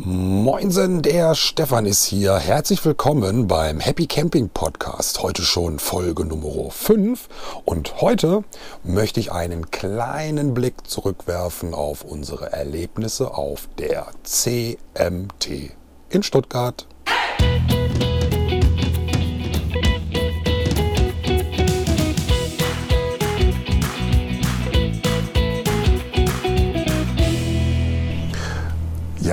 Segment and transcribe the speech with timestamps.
[0.00, 2.38] Moinsen, der Stefan ist hier.
[2.38, 5.24] Herzlich willkommen beim Happy Camping Podcast.
[5.24, 7.28] Heute schon Folge Nummer 5
[7.64, 8.44] und heute
[8.84, 15.72] möchte ich einen kleinen Blick zurückwerfen auf unsere Erlebnisse auf der CMT
[16.10, 16.86] in Stuttgart.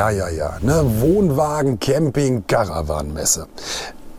[0.05, 0.57] Ja, ja, ja.
[0.61, 0.83] Ne?
[0.99, 3.47] Wohnwagen, Camping, Caravanmesse.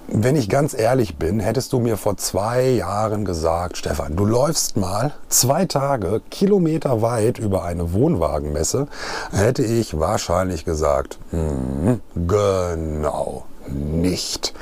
[0.09, 4.77] Wenn ich ganz ehrlich bin, hättest du mir vor zwei Jahren gesagt, Stefan, du läufst
[4.77, 8.89] mal zwei Tage Kilometer weit über eine Wohnwagenmesse,
[9.31, 11.95] hätte ich wahrscheinlich gesagt, mm,
[12.27, 14.55] genau nicht.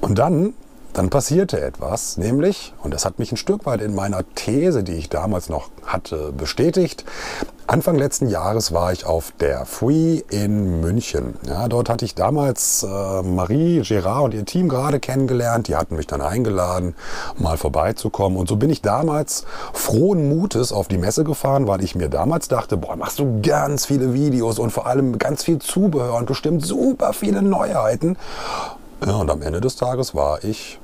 [0.00, 0.54] Und dann
[0.96, 4.94] dann passierte etwas, nämlich, und das hat mich ein Stück weit in meiner These, die
[4.94, 7.04] ich damals noch hatte, bestätigt.
[7.66, 11.34] Anfang letzten Jahres war ich auf der Free in München.
[11.46, 15.68] Ja, dort hatte ich damals äh, Marie, Gérard und ihr Team gerade kennengelernt.
[15.68, 16.94] Die hatten mich dann eingeladen,
[17.36, 18.38] mal vorbeizukommen.
[18.38, 19.44] Und so bin ich damals
[19.74, 23.84] frohen Mutes auf die Messe gefahren, weil ich mir damals dachte, boah, machst du ganz
[23.84, 28.16] viele Videos und vor allem ganz viel Zubehör und bestimmt super viele Neuheiten.
[29.04, 30.78] Ja, und am Ende des Tages war ich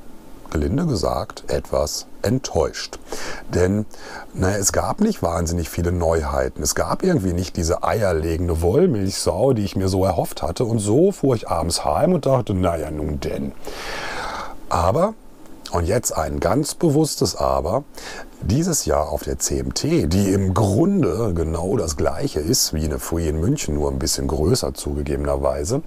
[0.52, 2.98] gelinde gesagt, etwas enttäuscht.
[3.52, 3.86] Denn
[4.32, 6.62] naja, es gab nicht wahnsinnig viele Neuheiten.
[6.62, 10.64] Es gab irgendwie nicht diese eierlegende Wollmilchsau, die ich mir so erhofft hatte.
[10.64, 13.52] Und so fuhr ich abends heim und dachte, naja, nun denn.
[14.68, 15.14] Aber
[15.72, 17.84] und jetzt ein ganz bewusstes Aber.
[18.42, 23.28] Dieses Jahr auf der CMT, die im Grunde genau das gleiche ist wie eine Free
[23.28, 25.80] in München, nur ein bisschen größer zugegebenerweise,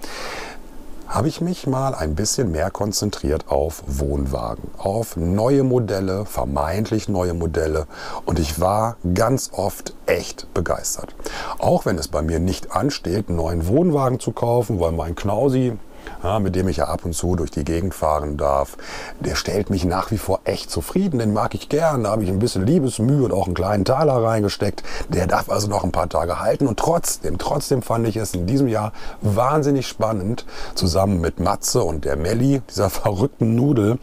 [1.15, 7.33] habe ich mich mal ein bisschen mehr konzentriert auf Wohnwagen, auf neue Modelle, vermeintlich neue
[7.33, 7.87] Modelle
[8.25, 11.15] und ich war ganz oft echt begeistert.
[11.57, 15.77] Auch wenn es bei mir nicht ansteht, einen neuen Wohnwagen zu kaufen, weil mein Knausi
[16.23, 18.77] ja, mit dem ich ja ab und zu durch die Gegend fahren darf,
[19.19, 21.19] der stellt mich nach wie vor echt zufrieden.
[21.19, 22.03] Den mag ich gern.
[22.03, 24.83] Da habe ich ein bisschen Liebesmühe und auch einen kleinen Taler reingesteckt.
[25.09, 26.67] Der darf also noch ein paar Tage halten.
[26.67, 30.45] Und trotzdem, trotzdem fand ich es in diesem Jahr wahnsinnig spannend,
[30.75, 33.97] zusammen mit Matze und der Melli, dieser verrückten Nudel,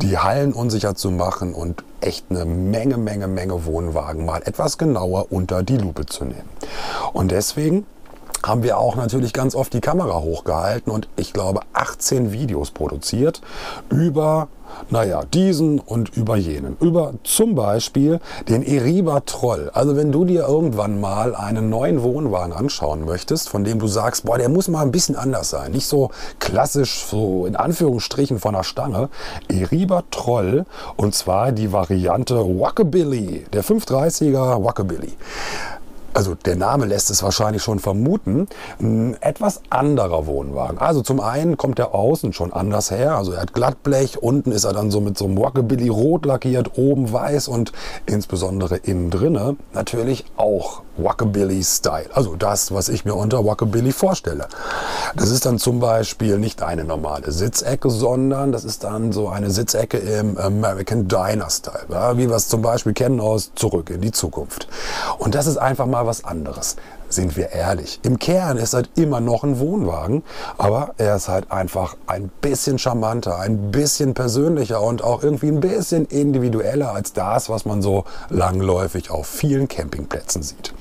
[0.00, 5.26] die Hallen unsicher zu machen und echt eine Menge, Menge, Menge Wohnwagen mal etwas genauer
[5.30, 6.48] unter die Lupe zu nehmen.
[7.12, 7.86] Und deswegen
[8.42, 13.40] haben wir auch natürlich ganz oft die Kamera hochgehalten und ich glaube 18 Videos produziert
[13.90, 14.48] über,
[14.90, 16.76] naja, diesen und über jenen.
[16.80, 19.70] Über zum Beispiel den Eriba Troll.
[19.74, 24.24] Also wenn du dir irgendwann mal einen neuen Wohnwagen anschauen möchtest, von dem du sagst,
[24.24, 25.72] boah, der muss mal ein bisschen anders sein.
[25.72, 29.08] Nicht so klassisch, so in Anführungsstrichen von der Stange.
[29.48, 30.64] Eriba Troll
[30.96, 35.16] und zwar die Variante Wackabilly, der 530er Wackabilly
[36.18, 38.48] also der Name lässt es wahrscheinlich schon vermuten,
[38.80, 40.78] ein etwas anderer Wohnwagen.
[40.78, 44.64] Also zum einen kommt er außen schon anders her, also er hat Glattblech, unten ist
[44.64, 47.70] er dann so mit so einem Rockabilly rot lackiert, oben weiß und
[48.06, 52.10] insbesondere innen drinne natürlich auch Rockabilly-Style.
[52.12, 54.48] Also das, was ich mir unter Rockabilly vorstelle.
[55.16, 59.50] Das ist dann zum Beispiel nicht eine normale Sitzecke, sondern das ist dann so eine
[59.50, 64.12] Sitzecke im American Diner-Style, ja, wie wir es zum Beispiel kennen aus Zurück in die
[64.12, 64.68] Zukunft.
[65.18, 66.76] Und das ist einfach mal was anderes
[67.08, 68.00] sind wir ehrlich.
[68.02, 70.22] Im Kern ist halt immer noch ein Wohnwagen,
[70.56, 75.60] aber er ist halt einfach ein bisschen charmanter, ein bisschen persönlicher und auch irgendwie ein
[75.60, 80.74] bisschen individueller als das, was man so langläufig auf vielen Campingplätzen sieht.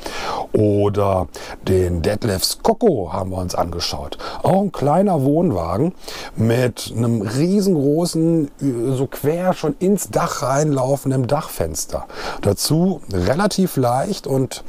[0.54, 1.28] Oder
[1.68, 4.18] den Detlefs Coco haben wir uns angeschaut.
[4.44, 5.94] Auch ein kleiner Wohnwagen
[6.36, 8.52] mit einem riesengroßen,
[8.96, 12.06] so quer schon ins Dach reinlaufenden Dachfenster.
[12.42, 14.64] Dazu relativ leicht und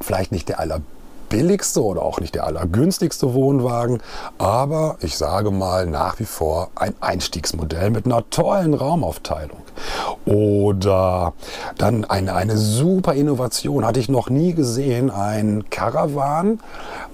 [0.00, 4.00] vielleicht nicht der allerbilligste oder auch nicht der allergünstigste Wohnwagen,
[4.38, 9.58] aber ich sage mal nach wie vor ein Einstiegsmodell mit einer tollen Raumaufteilung.
[10.24, 11.34] Oder
[11.78, 16.60] dann eine, eine super Innovation, hatte ich noch nie gesehen, ein Caravan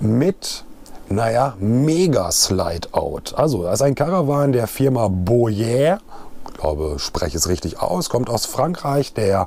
[0.00, 0.65] mit
[1.12, 3.34] naja, mega Slide-Out.
[3.36, 6.01] Also, das ist ein Caravan der Firma Boyer.
[6.48, 9.12] Ich glaube, spreche es richtig aus, kommt aus Frankreich.
[9.12, 9.47] Der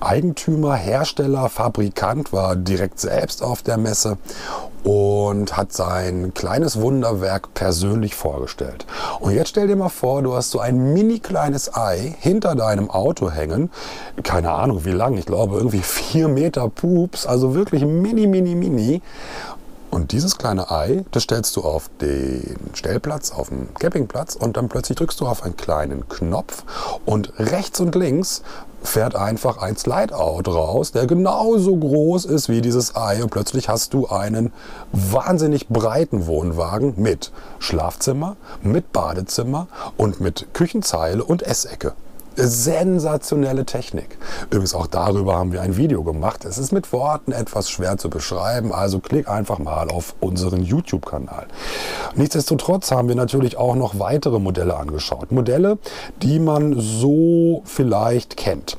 [0.00, 4.18] Eigentümer, Hersteller, Fabrikant war direkt selbst auf der Messe
[4.84, 8.86] und hat sein kleines Wunderwerk persönlich vorgestellt.
[9.20, 12.90] Und jetzt stell dir mal vor, du hast so ein mini kleines Ei hinter deinem
[12.90, 13.70] Auto hängen.
[14.22, 19.02] Keine Ahnung wie lang, ich glaube irgendwie vier Meter Pups, also wirklich mini, mini, mini.
[19.90, 24.68] Und dieses kleine Ei, das stellst du auf den Stellplatz, auf den Campingplatz und dann
[24.68, 26.62] plötzlich drückst du auf einen kleinen Knopf
[27.06, 28.42] und rechts und links
[28.82, 33.94] fährt einfach ein Slide-Out raus, der genauso groß ist wie dieses Ei und plötzlich hast
[33.94, 34.52] du einen
[34.92, 41.94] wahnsinnig breiten Wohnwagen mit Schlafzimmer, mit Badezimmer und mit Küchenzeile und Essecke
[42.46, 44.18] sensationelle Technik.
[44.46, 46.44] Übrigens auch darüber haben wir ein Video gemacht.
[46.44, 51.46] Es ist mit Worten etwas schwer zu beschreiben, also klick einfach mal auf unseren YouTube-Kanal.
[52.14, 55.32] Nichtsdestotrotz haben wir natürlich auch noch weitere Modelle angeschaut.
[55.32, 55.78] Modelle,
[56.22, 58.76] die man so vielleicht kennt.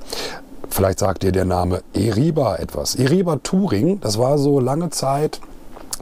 [0.69, 2.95] Vielleicht sagt dir der Name Eriba etwas.
[2.95, 5.41] Eriba Touring, das war so lange Zeit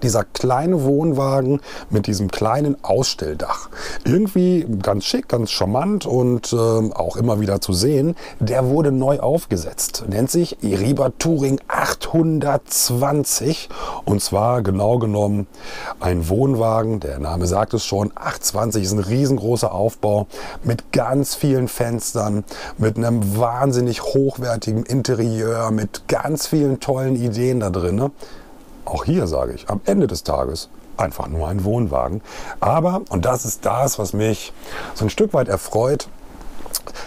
[0.04, 3.70] dieser kleine Wohnwagen mit diesem kleinen Ausstelldach.
[4.04, 8.16] Irgendwie ganz schick, ganz charmant und äh, auch immer wieder zu sehen.
[8.40, 10.06] Der wurde neu aufgesetzt.
[10.08, 13.70] Nennt sich Iriba Touring 820
[14.06, 15.48] und zwar genau genommen
[16.00, 17.00] ein Wohnwagen.
[17.00, 18.12] Der Name sagt es schon.
[18.16, 20.28] 820 ist ein riesengroßer Aufbau
[20.64, 22.44] mit ganz vielen Fenstern,
[22.78, 28.12] mit einem wahnsinnig hochwertigen Interieur, mit ganz vielen tollen Ideen da drin.
[28.88, 32.22] Auch hier sage ich, am Ende des Tages einfach nur ein Wohnwagen.
[32.62, 34.54] Aber, und das ist das, was mich
[34.94, 36.08] so ein Stück weit erfreut,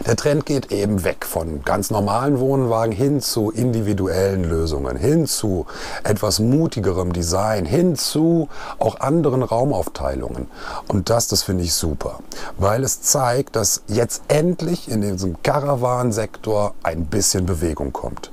[0.07, 5.67] der Trend geht eben weg von ganz normalen Wohnwagen hin zu individuellen Lösungen, hin zu
[6.05, 8.49] etwas mutigerem Design, hin zu
[8.79, 10.49] auch anderen Raumaufteilungen.
[10.89, 12.21] Und das, das finde ich super,
[12.59, 18.31] weil es zeigt, dass jetzt endlich in diesem Caravan-Sektor ein bisschen Bewegung kommt.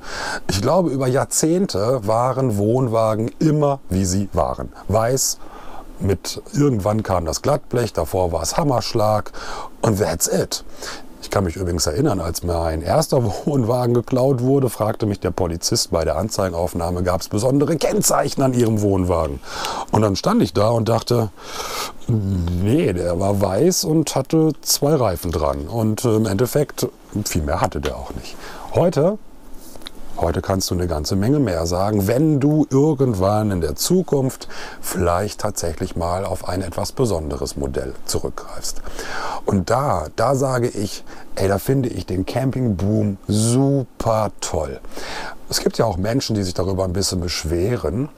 [0.48, 4.72] Ich glaube, über Jahrzehnte waren Wohnwagen immer, wie sie waren.
[4.88, 5.38] Weiß,
[6.00, 9.32] mit irgendwann kam das Glattblech, davor war es Hammerschlag
[9.82, 10.64] und that's it.
[11.22, 15.92] Ich kann mich übrigens erinnern, als mein erster Wohnwagen geklaut wurde, fragte mich der Polizist
[15.92, 19.40] bei der Anzeigenaufnahme, gab es besondere Kennzeichen an ihrem Wohnwagen.
[19.92, 21.30] Und dann stand ich da und dachte,
[22.08, 25.68] nee, der war weiß und hatte zwei Reifen dran.
[25.68, 26.88] Und im Endeffekt,
[27.26, 28.36] viel mehr hatte der auch nicht.
[28.74, 29.18] Heute
[30.20, 34.48] Heute kannst du eine ganze Menge mehr sagen, wenn du irgendwann in der Zukunft
[34.82, 38.82] vielleicht tatsächlich mal auf ein etwas besonderes Modell zurückgreifst.
[39.46, 41.04] Und da, da sage ich,
[41.36, 44.80] ey, da finde ich den Campingboom super toll.
[45.50, 48.10] Es gibt ja auch Menschen, die sich darüber ein bisschen beschweren,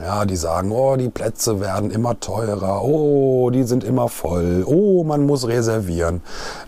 [0.00, 5.04] ja, die sagen, oh, die Plätze werden immer teurer, oh, die sind immer voll, oh,
[5.04, 6.22] man muss reservieren.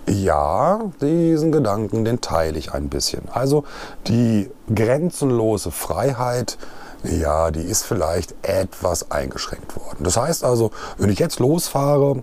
[0.09, 3.23] Ja, diesen Gedanken, den teile ich ein bisschen.
[3.33, 3.65] Also
[4.07, 6.59] die grenzenlose Freiheit,
[7.03, 10.05] ja, die ist vielleicht etwas eingeschränkt worden.
[10.05, 12.23] Das heißt also, wenn ich jetzt losfahre,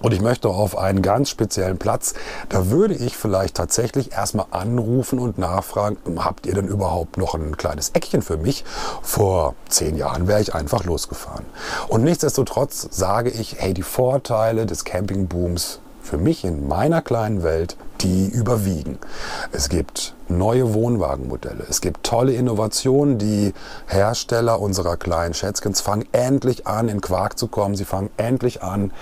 [0.00, 2.14] und ich möchte auf einen ganz speziellen Platz,
[2.48, 7.56] da würde ich vielleicht tatsächlich erstmal anrufen und nachfragen, habt ihr denn überhaupt noch ein
[7.56, 8.64] kleines Eckchen für mich?
[9.02, 11.44] Vor zehn Jahren wäre ich einfach losgefahren.
[11.88, 17.76] Und nichtsdestotrotz sage ich, hey, die Vorteile des Campingbooms für mich in meiner kleinen Welt,
[18.00, 18.98] die überwiegen.
[19.52, 21.64] Es gibt neue Wohnwagenmodelle.
[21.68, 23.18] Es gibt tolle Innovationen.
[23.18, 23.54] Die
[23.86, 27.74] Hersteller unserer kleinen Schätzkens fangen endlich an, in Quark zu kommen.
[27.76, 28.92] Sie fangen endlich an,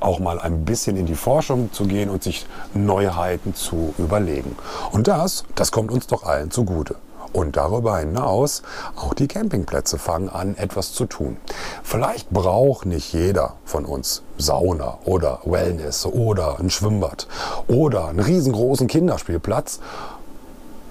[0.00, 4.56] auch mal ein bisschen in die Forschung zu gehen und sich Neuheiten zu überlegen.
[4.92, 6.96] Und das, das kommt uns doch allen zugute.
[7.36, 8.62] Und darüber hinaus,
[8.96, 11.36] auch die Campingplätze fangen an, etwas zu tun.
[11.82, 17.28] Vielleicht braucht nicht jeder von uns Sauna oder Wellness oder ein Schwimmbad
[17.68, 19.80] oder einen riesengroßen Kinderspielplatz,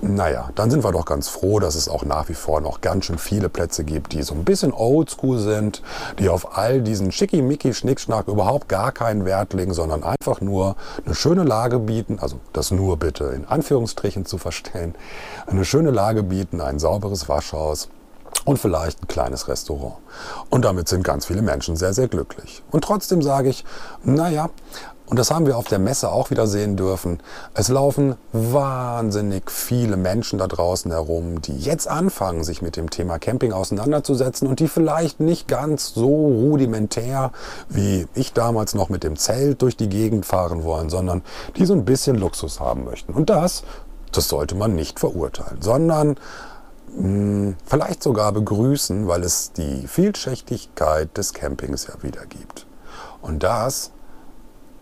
[0.07, 3.06] naja, dann sind wir doch ganz froh, dass es auch nach wie vor noch ganz
[3.06, 5.81] schön viele Plätze gibt, die so ein bisschen oldschool sind,
[6.19, 11.44] die auf all diesen Schickimicki-Schnickschnack überhaupt gar keinen Wert legen, sondern einfach nur eine schöne
[11.44, 14.94] Lage bieten, also das nur bitte in Anführungsstrichen zu verstehen,
[15.47, 17.90] eine schöne Lage bieten, ein sauberes Waschhaus,
[18.44, 19.95] und vielleicht ein kleines Restaurant.
[20.49, 22.63] Und damit sind ganz viele Menschen sehr, sehr glücklich.
[22.71, 23.63] Und trotzdem sage ich,
[24.04, 24.49] naja,
[25.07, 27.19] und das haben wir auf der Messe auch wieder sehen dürfen.
[27.54, 33.19] Es laufen wahnsinnig viele Menschen da draußen herum, die jetzt anfangen, sich mit dem Thema
[33.19, 37.31] Camping auseinanderzusetzen und die vielleicht nicht ganz so rudimentär
[37.69, 41.21] wie ich damals noch mit dem Zelt durch die Gegend fahren wollen, sondern
[41.56, 43.13] die so ein bisschen Luxus haben möchten.
[43.13, 43.63] Und das,
[44.11, 46.15] das sollte man nicht verurteilen, sondern
[47.66, 52.66] vielleicht sogar begrüßen, weil es die Vielschichtigkeit des Campings ja wieder gibt.
[53.21, 53.92] Und das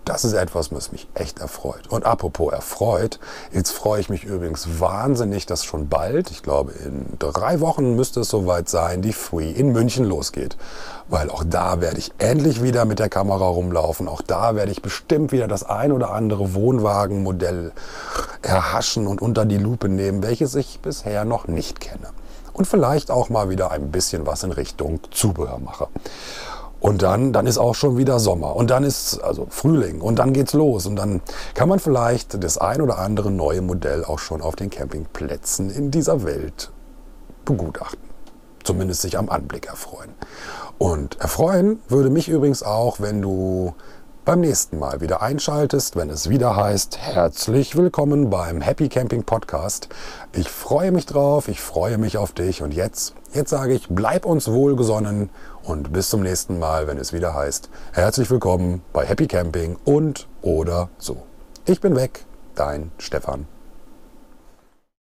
[0.06, 1.88] das ist etwas, was mich echt erfreut.
[1.90, 3.20] Und apropos erfreut,
[3.52, 8.22] jetzt freue ich mich übrigens wahnsinnig, dass schon bald, ich glaube in drei Wochen müsste
[8.22, 10.58] es soweit sein, die Free in München losgeht.
[11.08, 14.08] Weil auch da werde ich endlich wieder mit der Kamera rumlaufen.
[14.08, 17.72] Auch da werde ich bestimmt wieder das ein oder andere Wohnwagenmodell
[18.42, 22.08] erhaschen und unter die Lupe nehmen, welches ich bisher noch nicht kenne.
[22.54, 25.88] Und vielleicht auch mal wieder ein bisschen was in Richtung Zubehör mache.
[26.84, 30.34] Und dann, dann ist auch schon wieder Sommer und dann ist also Frühling und dann
[30.34, 31.22] geht's los und dann
[31.54, 35.92] kann man vielleicht das ein oder andere neue Modell auch schon auf den Campingplätzen in
[35.92, 36.74] dieser Welt
[37.46, 38.02] begutachten.
[38.66, 40.10] Zumindest sich am Anblick erfreuen.
[40.78, 43.74] Und erfreuen würde mich übrigens auch, wenn du
[44.26, 49.88] beim nächsten Mal wieder einschaltest, wenn es wieder heißt, herzlich willkommen beim Happy Camping Podcast.
[50.34, 54.26] Ich freue mich drauf, ich freue mich auf dich und jetzt, jetzt sage ich, bleib
[54.26, 55.30] uns wohlgesonnen
[55.64, 60.28] und bis zum nächsten Mal, wenn es wieder heißt, herzlich willkommen bei Happy Camping und
[60.42, 61.24] oder so.
[61.66, 62.26] Ich bin weg,
[62.56, 63.48] dein Stefan